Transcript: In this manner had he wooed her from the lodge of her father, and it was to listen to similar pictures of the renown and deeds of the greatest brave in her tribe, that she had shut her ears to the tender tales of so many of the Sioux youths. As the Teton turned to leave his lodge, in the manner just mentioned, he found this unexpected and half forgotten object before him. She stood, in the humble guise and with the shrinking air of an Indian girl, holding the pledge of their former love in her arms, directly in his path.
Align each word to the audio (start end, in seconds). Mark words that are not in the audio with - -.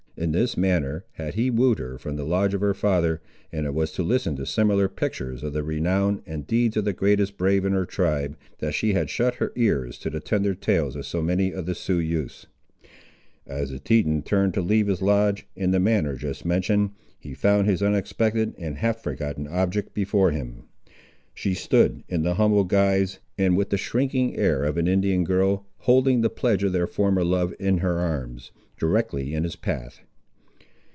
In 0.17 0.33
this 0.33 0.55
manner 0.55 1.03
had 1.13 1.33
he 1.33 1.49
wooed 1.49 1.79
her 1.79 1.97
from 1.97 2.15
the 2.15 2.25
lodge 2.25 2.53
of 2.53 2.61
her 2.61 2.75
father, 2.75 3.21
and 3.51 3.65
it 3.65 3.73
was 3.73 3.91
to 3.93 4.03
listen 4.03 4.35
to 4.35 4.45
similar 4.45 4.87
pictures 4.87 5.41
of 5.41 5.53
the 5.53 5.63
renown 5.63 6.21
and 6.27 6.45
deeds 6.45 6.77
of 6.77 6.85
the 6.85 6.93
greatest 6.93 7.37
brave 7.37 7.65
in 7.65 7.73
her 7.73 7.87
tribe, 7.87 8.37
that 8.59 8.75
she 8.75 8.93
had 8.93 9.09
shut 9.09 9.35
her 9.35 9.51
ears 9.55 9.97
to 9.97 10.11
the 10.11 10.19
tender 10.19 10.53
tales 10.53 10.95
of 10.95 11.07
so 11.07 11.23
many 11.23 11.51
of 11.51 11.65
the 11.65 11.73
Sioux 11.73 11.97
youths. 11.97 12.45
As 13.47 13.71
the 13.71 13.79
Teton 13.79 14.21
turned 14.21 14.53
to 14.53 14.61
leave 14.61 14.85
his 14.85 15.01
lodge, 15.01 15.47
in 15.55 15.71
the 15.71 15.79
manner 15.79 16.15
just 16.15 16.45
mentioned, 16.45 16.91
he 17.19 17.33
found 17.33 17.67
this 17.67 17.81
unexpected 17.81 18.53
and 18.59 18.77
half 18.77 19.01
forgotten 19.01 19.47
object 19.47 19.95
before 19.95 20.29
him. 20.29 20.65
She 21.33 21.55
stood, 21.55 22.03
in 22.07 22.21
the 22.21 22.35
humble 22.35 22.65
guise 22.65 23.17
and 23.39 23.57
with 23.57 23.71
the 23.71 23.77
shrinking 23.77 24.37
air 24.37 24.65
of 24.65 24.77
an 24.77 24.87
Indian 24.87 25.23
girl, 25.23 25.65
holding 25.79 26.21
the 26.21 26.29
pledge 26.29 26.61
of 26.63 26.73
their 26.73 26.85
former 26.85 27.23
love 27.23 27.55
in 27.59 27.79
her 27.79 27.97
arms, 27.97 28.51
directly 28.77 29.33
in 29.33 29.43
his 29.43 29.55
path. 29.55 30.01